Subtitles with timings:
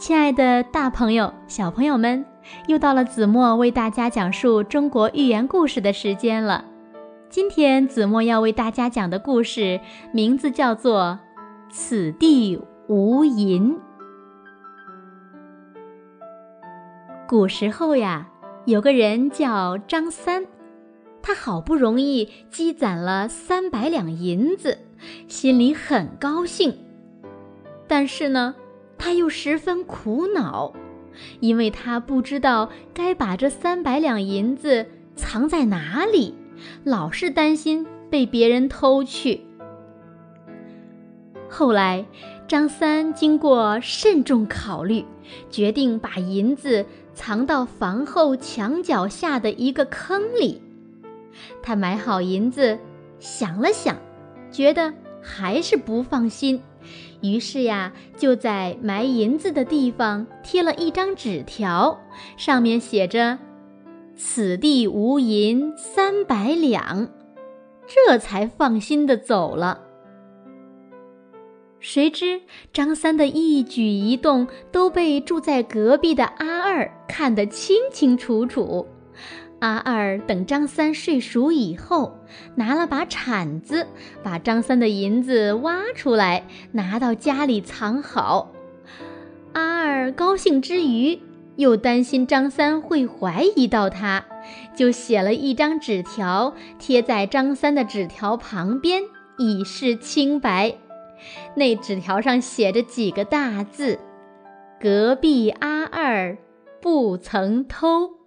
[0.00, 2.24] 亲爱的，大朋友、小朋友们，
[2.68, 6.64] 又到了子墨为大家讲述中国寓言故事的时间了。
[7.28, 9.78] 今天子墨要为大家讲的故事
[10.10, 11.18] 名字叫做
[11.70, 12.58] 《此地
[12.88, 13.74] 无银》。
[17.28, 18.26] 古时候呀，
[18.64, 20.46] 有个人叫张三，
[21.20, 24.78] 他好不容易积攒了三百两银子，
[25.28, 26.78] 心里很高兴，
[27.86, 28.54] 但是呢。
[29.02, 30.74] 他又十分苦恼，
[31.40, 34.86] 因为他不知道该把这三百两银子
[35.16, 36.34] 藏在哪里，
[36.84, 39.40] 老是担心被别人偷去。
[41.48, 42.04] 后来，
[42.46, 45.02] 张三经过慎重考虑，
[45.48, 50.60] 决定把银子藏到房后墙角下的一个坑里。
[51.62, 52.78] 他买好银子，
[53.18, 53.96] 想了想，
[54.52, 54.92] 觉得
[55.22, 56.62] 还是不放心。
[57.22, 62.00] 于是呀，就在埋银子的地方贴了一张纸条，
[62.36, 63.38] 上面写着
[64.16, 67.08] “此地无银三百两”，
[67.86, 69.82] 这才放心的走了。
[71.78, 72.42] 谁知
[72.74, 78.86] 张三的一举一动都被住在隔壁的阿二看得清清楚楚。
[79.60, 82.18] 阿二等张三睡熟以后，
[82.54, 83.86] 拿了把铲子，
[84.22, 88.52] 把张三的银子挖出来，拿到家里藏好。
[89.52, 91.20] 阿二高兴之余，
[91.56, 94.24] 又担心张三会怀疑到他，
[94.74, 99.02] 就写了一张纸条贴在张三的纸条旁边，
[99.38, 100.74] 以示清白。
[101.54, 103.98] 那纸条上写着几个大字
[104.80, 106.38] ：“隔壁阿二
[106.80, 108.19] 不曾偷。”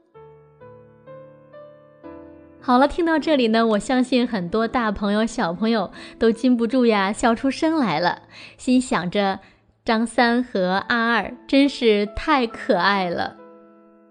[2.66, 8.22] 好了，听到这里呢，我相信很多大朋友、小朋友都禁不住呀，笑出声来了，
[8.58, 9.42] 心想着
[9.83, 13.36] 张三和阿二真是太可爱了。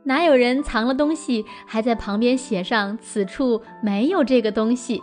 [0.04, 5.02] 哪有人藏了东西还在旁边写上“此处没有这个东西”？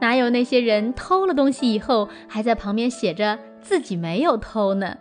[0.00, 4.96] 哪有那些人偷了东西以后还在旁边写着自己没有偷呢？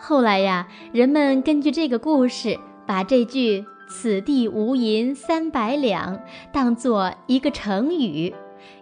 [0.00, 3.66] 后来呀，人们根据这个故事，把这句。
[3.90, 8.32] 此地无银三百两，当做一个成语，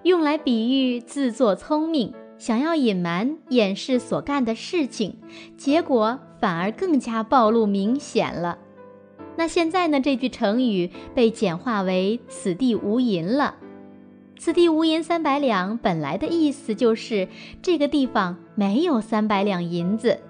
[0.02, 5.16] 用来比喻自作聪明，想要隐瞒掩饰所干的事情，
[5.56, 8.58] 结果反而更加暴露明显了。
[9.36, 9.98] 那现在呢？
[9.98, 13.54] 这句成语被简化为“此地无银”了。
[14.36, 17.28] 此地无银三百两，本来的意思就是
[17.62, 20.20] 这个地方没有三百两银子。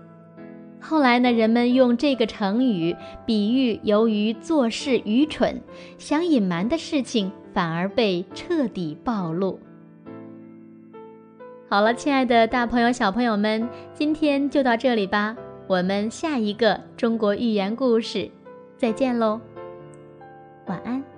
[0.80, 2.96] 后来呢，人们用这个成语
[3.26, 5.60] 比喻，由于做事愚蠢，
[5.98, 9.58] 想隐瞒的事情反而被彻底暴露。
[11.68, 18.30] 好了，亲爱的大朋友、小朋友们，今天就到这里吧，我们下一个中国寓言故事
[18.76, 19.40] 再见喽，
[20.66, 21.17] 晚安。